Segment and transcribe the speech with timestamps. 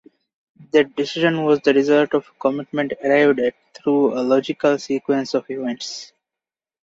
[0.71, 5.47] That decision was the result of a commitment arrived at through a logical sequence of
[5.47, 6.11] events.